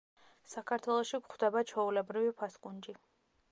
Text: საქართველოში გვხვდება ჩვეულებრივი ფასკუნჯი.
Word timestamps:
საქართველოში 0.53 1.19
გვხვდება 1.27 1.63
ჩვეულებრივი 1.73 2.35
ფასკუნჯი. 2.43 2.97